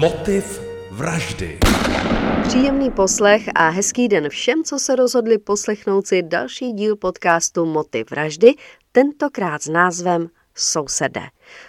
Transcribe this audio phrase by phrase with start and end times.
[0.00, 0.60] Motiv
[0.90, 1.58] vraždy.
[2.42, 8.10] Příjemný poslech a hezký den všem, co se rozhodli poslechnout si další díl podcastu Motiv
[8.10, 8.54] vraždy,
[8.92, 11.22] tentokrát s názvem Sousedé.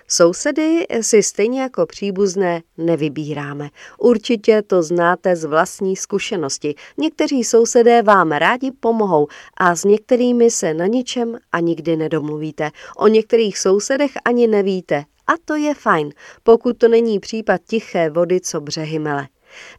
[0.08, 3.70] Sousedy si stejně jako příbuzné nevybíráme.
[4.00, 6.76] Určitě to znáte z vlastní zkušenosti.
[6.98, 9.28] Někteří sousedé vám rádi pomohou
[9.58, 12.72] a s některými se na ničem a nikdy nedomluvíte.
[12.98, 15.04] O některých sousedech ani nevíte.
[15.28, 16.10] A to je fajn,
[16.44, 19.28] pokud to není případ tiché vody, co břehy mele.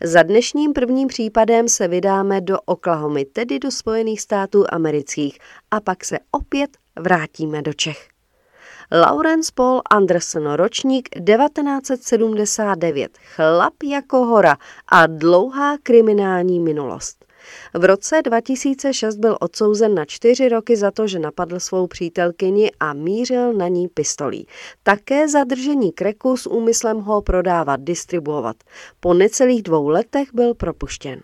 [0.05, 5.39] Za dnešním prvním případem se vydáme do Oklahomy, tedy do Spojených států amerických,
[5.71, 8.12] a pak se opět vrátíme do Čech.
[8.95, 14.57] Lawrence Paul Anderson, ročník 1979, chlap jako hora
[14.89, 17.25] a dlouhá kriminální minulost.
[17.75, 22.93] V roce 2006 byl odsouzen na čtyři roky za to, že napadl svou přítelkyni a
[22.93, 24.47] mířil na ní pistolí.
[24.83, 28.57] Také zadržení kreku s úmyslem ho prodávat, distribuovat.
[29.01, 31.21] Po necelých dvou letech byl propuštěn.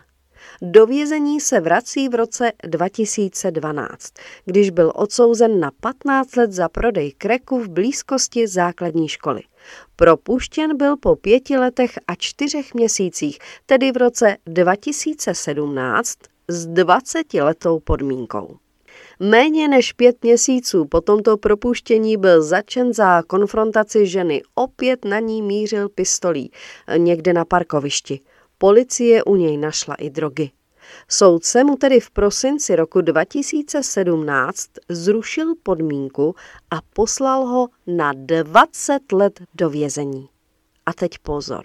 [0.62, 7.12] Do vězení se vrací v roce 2012, když byl odsouzen na 15 let za prodej
[7.12, 9.42] kreku v blízkosti základní školy.
[9.96, 16.18] Propuštěn byl po pěti letech a čtyřech měsících, tedy v roce 2017
[16.48, 18.56] s 20 letou podmínkou.
[19.20, 24.42] Méně než pět měsíců po tomto propuštění byl začen za konfrontaci ženy.
[24.55, 26.50] Opět na ní mířil pistolí,
[26.96, 28.20] někde na parkovišti.
[28.59, 30.51] Policie u něj našla i drogy.
[31.09, 36.34] Soudce mu tedy v prosinci roku 2017 zrušil podmínku
[36.70, 40.29] a poslal ho na 20 let do vězení.
[40.86, 41.64] A teď pozor.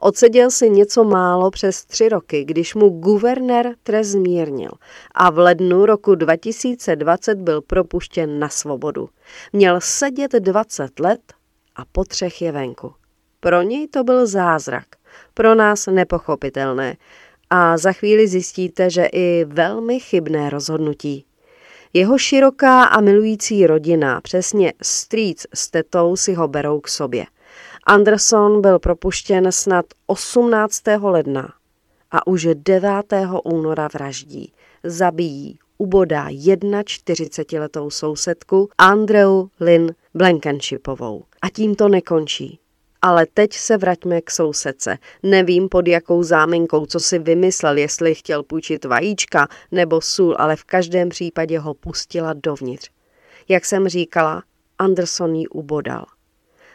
[0.00, 4.70] Odseděl si něco málo přes tři roky, když mu guvernér trest zmírnil
[5.14, 9.08] a v lednu roku 2020 byl propuštěn na svobodu.
[9.52, 11.20] Měl sedět 20 let
[11.76, 12.94] a po třech je venku.
[13.40, 14.86] Pro něj to byl zázrak,
[15.34, 16.96] pro nás nepochopitelné
[17.50, 21.24] a za chvíli zjistíte, že i velmi chybné rozhodnutí.
[21.92, 27.26] Jeho široká a milující rodina, přesně strýc s tetou, si ho berou k sobě.
[27.86, 30.82] Anderson byl propuštěn snad 18.
[31.02, 31.52] ledna
[32.10, 32.90] a už 9.
[33.44, 34.52] února vraždí.
[34.84, 41.24] Zabíjí, ubodá 41-letou sousedku Andreu Lynn Blankenšipovou.
[41.42, 42.58] A tím to nekončí.
[43.06, 44.98] Ale teď se vraťme k sousedce.
[45.22, 50.64] Nevím pod jakou záminkou, co si vymyslel, jestli chtěl půjčit vajíčka nebo sůl, ale v
[50.64, 52.90] každém případě ho pustila dovnitř.
[53.48, 54.42] Jak jsem říkala,
[54.78, 56.04] Anderson ji ubodal.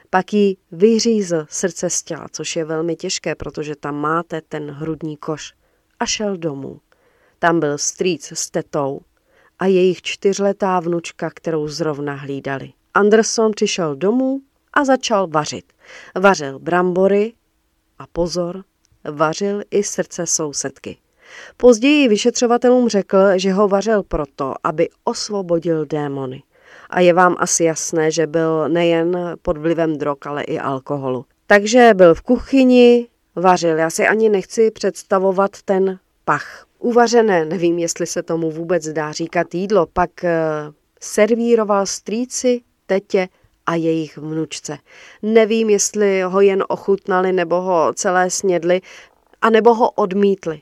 [0.09, 5.17] Pak jí vyřízl srdce z těla, což je velmi těžké, protože tam máte ten hrudní
[5.17, 5.53] koš.
[5.99, 6.79] A šel domů.
[7.39, 9.01] Tam byl strýc s tetou
[9.59, 12.73] a jejich čtyřletá vnučka, kterou zrovna hlídali.
[12.93, 14.41] Anderson přišel domů
[14.73, 15.65] a začal vařit.
[16.15, 17.33] Vařil brambory
[17.99, 18.63] a pozor,
[19.11, 20.97] vařil i srdce sousedky.
[21.57, 26.43] Později vyšetřovatelům řekl, že ho vařil proto, aby osvobodil démony.
[26.89, 31.25] A je vám asi jasné, že byl nejen pod vlivem drog, ale i alkoholu.
[31.47, 33.77] Takže byl v kuchyni, vařil.
[33.77, 36.65] Já si ani nechci představovat ten pach.
[36.79, 40.37] Uvařené, nevím, jestli se tomu vůbec dá říkat jídlo, pak eh,
[41.01, 43.27] servíroval strýci, tetě
[43.69, 44.77] a jejich vnučce.
[45.21, 48.81] Nevím, jestli ho jen ochutnali nebo ho celé snědli,
[49.41, 50.61] anebo ho odmítli.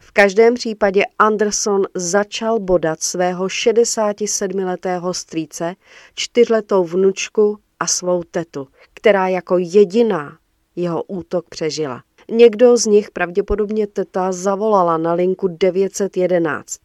[0.00, 5.74] V každém případě Anderson začal bodat svého 67-letého strýce,
[6.14, 10.38] čtyřletou vnučku a svou tetu, která jako jediná
[10.76, 12.02] jeho útok přežila.
[12.30, 16.80] Někdo z nich, pravděpodobně teta, zavolala na linku 911.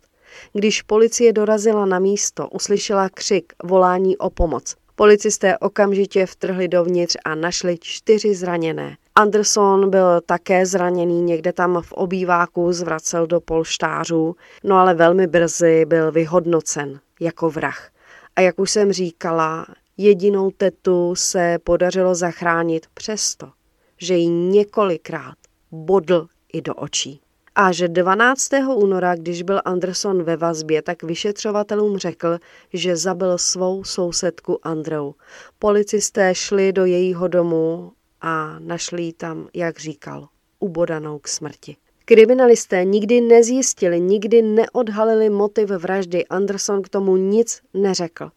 [0.53, 4.75] Když policie dorazila na místo, uslyšela křik, volání o pomoc.
[4.99, 8.97] Policisté okamžitě vtrhli dovnitř a našli čtyři zraněné.
[9.15, 15.85] Anderson byl také zraněný, někde tam v obýváku zvracel do polštářů, no ale velmi brzy
[15.85, 17.91] byl vyhodnocen jako vrah.
[18.35, 19.65] A jak už jsem říkala,
[19.97, 23.51] jedinou tetu se podařilo zachránit přesto,
[23.97, 25.37] že ji několikrát
[25.71, 27.21] bodl i do očí.
[27.61, 28.49] A že 12.
[28.75, 32.37] února, když byl Anderson ve vazbě, tak vyšetřovatelům řekl,
[32.73, 35.11] že zabil svou sousedku Andreu.
[35.59, 37.91] Policisté šli do jejího domu
[38.21, 40.27] a našli ji tam, jak říkal,
[40.59, 41.75] ubodanou k smrti.
[42.05, 46.25] Kriminalisté nikdy nezjistili, nikdy neodhalili motiv vraždy.
[46.25, 48.31] Anderson k tomu nic neřekl.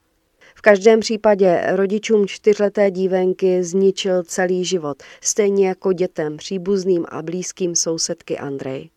[0.55, 7.75] V každém případě rodičům čtyřleté dívenky zničil celý život, stejně jako dětem, příbuzným a blízkým
[7.75, 8.91] sousedky Andrej.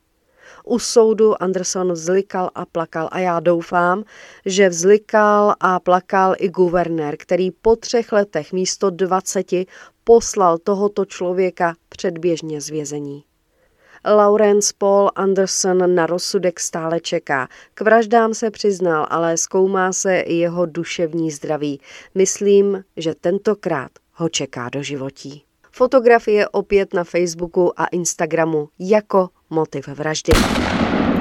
[0.66, 4.04] U soudu Anderson vzlikal a plakal a já doufám,
[4.46, 9.48] že vzlikal a plakal i guvernér, který po třech letech místo 20
[10.04, 13.24] poslal tohoto člověka předběžně z vězení.
[14.08, 17.48] Lawrence Paul Anderson na rozsudek stále čeká.
[17.74, 21.82] K vraždám se přiznal, ale zkoumá se i jeho duševní zdraví.
[22.16, 25.44] Myslím, že tentokrát ho čeká do životí.
[25.72, 30.34] Fotografie opět na Facebooku a Instagramu jako motiv vraždy.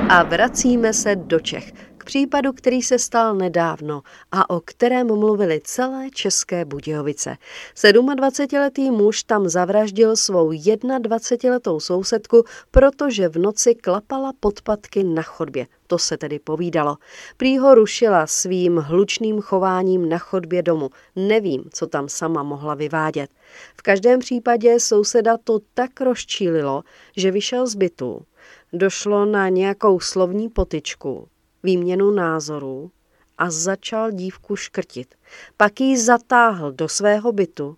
[0.08, 1.72] A vracíme se do Čech
[2.04, 4.02] případu, který se stal nedávno
[4.32, 7.36] a o kterém mluvili celé České Budějovice.
[7.74, 15.66] 27-letý muž tam zavraždil svou 21-letou sousedku, protože v noci klapala podpatky na chodbě.
[15.86, 16.96] To se tedy povídalo.
[17.36, 20.90] Prý ho rušila svým hlučným chováním na chodbě domu.
[21.16, 23.30] Nevím, co tam sama mohla vyvádět.
[23.76, 26.82] V každém případě souseda to tak rozčílilo,
[27.16, 28.22] že vyšel z bytu.
[28.72, 31.28] Došlo na nějakou slovní potičku
[31.64, 32.90] výměnu názorů
[33.38, 35.14] a začal dívku škrtit.
[35.56, 37.76] Pak ji zatáhl do svého bytu,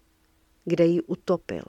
[0.64, 1.62] kde ji utopil.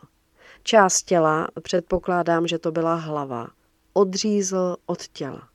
[0.64, 3.48] Část těla, předpokládám, že to byla hlava,
[3.94, 5.50] odřízl od těla.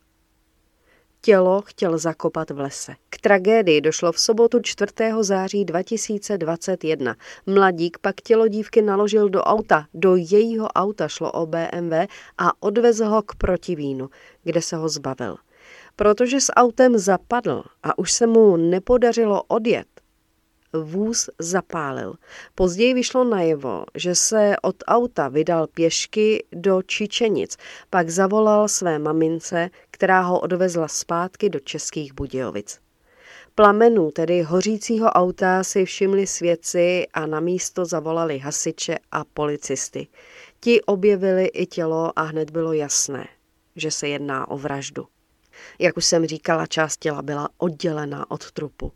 [1.21, 2.95] Tělo chtěl zakopat v lese.
[3.11, 4.93] K tragédii došlo v sobotu 4.
[5.21, 7.17] září 2021.
[7.47, 9.87] Mladík pak tělo dívky naložil do auta.
[9.95, 11.93] Do jejího auta šlo o BMW
[12.39, 14.11] a odvezl ho k protivínu,
[14.43, 15.37] kde se ho zbavil.
[15.97, 19.87] Protože s autem zapadl a už se mu nepodařilo odjet,
[20.73, 22.15] vůz zapálil.
[22.55, 27.57] Později vyšlo najevo, že se od auta vydal pěšky do Čičenic,
[27.91, 32.79] pak zavolal své mamince, která ho odvezla zpátky do Českých Budějovic.
[33.55, 40.07] Plamenů, tedy hořícího auta, si všimli svědci a na místo zavolali hasiče a policisty.
[40.61, 43.29] Ti objevili i tělo a hned bylo jasné,
[43.77, 45.07] že se jedná o vraždu.
[45.79, 48.93] Jak už jsem říkala, část těla byla oddělená od trupu.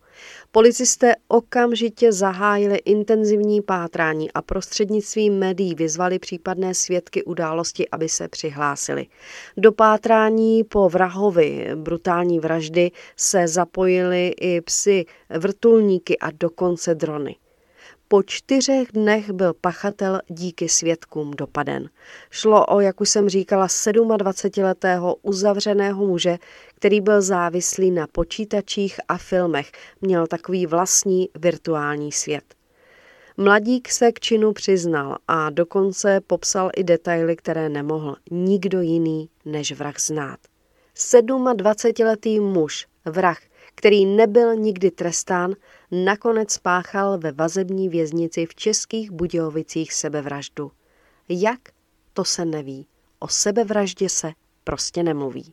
[0.52, 9.06] Policisté okamžitě zahájili intenzivní pátrání a prostřednictvím médií vyzvali případné svědky události, aby se přihlásili.
[9.56, 15.04] Do pátrání po vrahovi brutální vraždy se zapojili i psy,
[15.38, 17.36] vrtulníky a dokonce drony.
[18.08, 21.88] Po čtyřech dnech byl pachatel díky svědkům dopaden.
[22.30, 26.38] Šlo o, jak už jsem říkala, 27-letého uzavřeného muže,
[26.74, 32.44] který byl závislý na počítačích a filmech, měl takový vlastní virtuální svět.
[33.36, 39.72] Mladík se k činu přiznal a dokonce popsal i detaily, které nemohl nikdo jiný než
[39.72, 40.38] vrah znát.
[40.94, 43.38] 27-letý muž, vrah,
[43.76, 45.54] který nebyl nikdy trestán,
[45.90, 50.72] nakonec spáchal ve vazební věznici v českých Budějovicích sebevraždu.
[51.28, 51.60] Jak?
[52.12, 52.86] To se neví.
[53.18, 54.32] O sebevraždě se
[54.64, 55.50] prostě nemluví.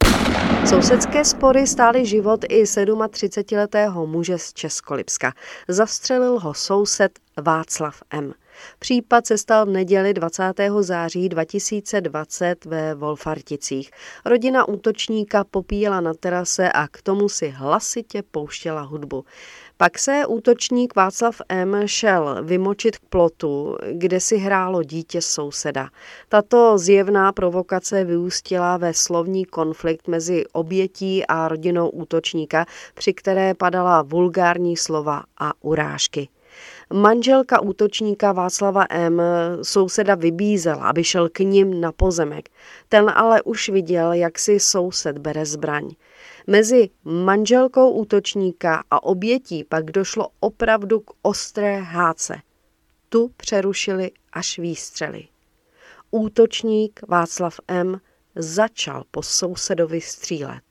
[0.70, 5.34] Sousedské spory stály život i 37-letého muže z Českolipska.
[5.68, 8.34] Zastřelil ho soused Václav M.
[8.80, 10.44] Případ se stal v neděli 20.
[10.80, 13.92] září 2020 ve Wolfarticích.
[14.26, 19.26] Rodina útočníka popíjela na terase a k tomu si hlasitě pouštěla hudbu.
[19.78, 21.82] Pak se útočník Václav M.
[21.86, 25.90] šel vymočit k plotu, kde si hrálo dítě souseda.
[26.30, 34.02] Tato zjevná provokace vyústila ve slovní konflikt mezi obětí a rodinou útočníka, při které padala
[34.02, 36.28] vulgární slova a urážky.
[36.94, 39.22] Manželka útočníka Václava M.
[39.62, 42.50] souseda vybízela, aby šel k ním na pozemek.
[42.90, 45.90] Ten ale už viděl, jak si soused bere zbraň.
[46.48, 52.42] Mezi manželkou útočníka a obětí pak došlo opravdu k ostré háce.
[53.10, 55.28] Tu přerušili až výstřely.
[56.12, 58.02] Útočník Václav M.
[58.36, 60.62] začal po sousedovi střílet.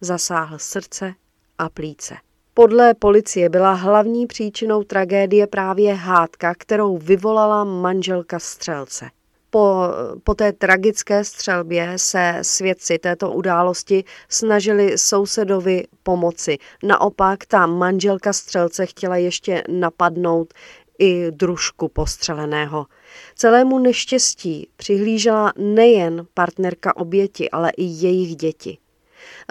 [0.00, 1.14] Zasáhl srdce
[1.58, 2.14] a plíce.
[2.54, 9.10] Podle policie byla hlavní příčinou tragédie právě hádka, kterou vyvolala manželka střelce.
[9.50, 9.82] Po,
[10.24, 16.58] po té tragické střelbě se svědci této události snažili sousedovi pomoci.
[16.82, 20.54] Naopak ta manželka střelce chtěla ještě napadnout
[20.98, 22.86] i družku postřeleného.
[23.34, 28.78] Celému neštěstí přihlížela nejen partnerka oběti, ale i jejich děti.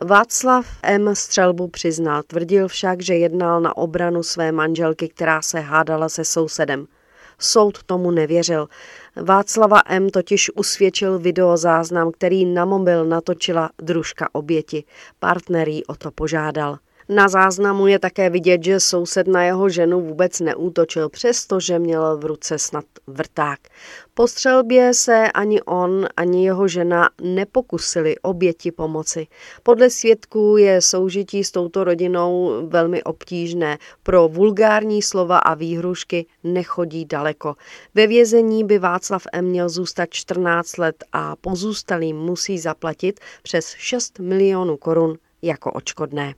[0.04, 1.16] Václav M.
[1.16, 6.88] střelbu přiznal, tvrdil však, že jednal na obranu své manželky, která se hádala se sousedem.
[7.40, 8.68] Soud tomu nevěřil.
[9.16, 10.10] Václava M.
[10.10, 14.84] totiž usvědčil videozáznam, který na mobil natočila družka oběti.
[15.20, 16.78] Partner jí o to požádal.
[17.12, 22.26] Na záznamu je také vidět, že soused na jeho ženu vůbec neútočil, přestože měl v
[22.26, 23.60] ruce snad vrták.
[24.14, 29.28] Po střelbě se ani on, ani jeho žena nepokusili oběti pomoci.
[29.64, 33.78] Podle svědků je soužití s touto rodinou velmi obtížné.
[34.04, 37.56] Pro vulgární slova a výhrušky nechodí daleko.
[37.96, 39.46] Ve vězení by Václav M.
[39.46, 46.34] měl zůstat 14 let a pozůstalým musí zaplatit přes 6 milionů korun jako očkodné.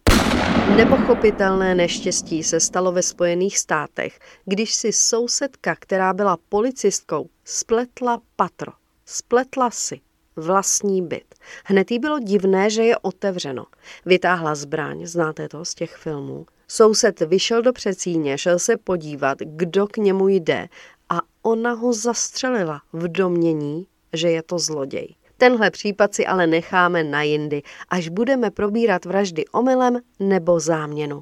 [0.78, 8.72] Nepochopitelné neštěstí se stalo ve Spojených státech, když si sousedka, která byla policistkou, spletla patro.
[9.06, 10.02] Spletla si
[10.36, 11.36] vlastní byt.
[11.66, 13.66] Hned jí bylo divné, že je otevřeno.
[14.06, 16.46] Vytáhla zbraň, znáte to z těch filmů.
[16.68, 20.68] Soused vyšel do přecíně, šel se podívat, kdo k němu jde
[21.10, 25.16] a ona ho zastřelila v domění, že je to zloděj.
[25.42, 31.20] Tenhle případ si ale necháme na jindy, až budeme probírat vraždy omylem nebo záměnu.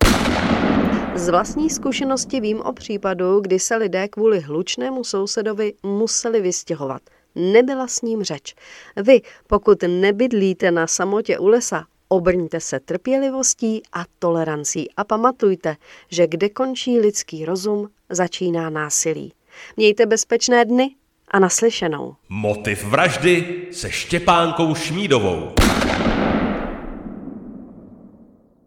[1.15, 7.01] Z vlastní zkušenosti vím o případu, kdy se lidé kvůli hlučnému sousedovi museli vystěhovat.
[7.35, 8.55] Nebyla s ním řeč.
[8.95, 15.75] Vy, pokud nebydlíte na samotě u lesa, obrňte se trpělivostí a tolerancí a pamatujte,
[16.09, 19.33] že kde končí lidský rozum, začíná násilí.
[19.77, 20.95] Mějte bezpečné dny
[21.31, 22.15] a naslyšenou.
[22.29, 25.68] Motiv vraždy se Štěpánkou Šmídovou.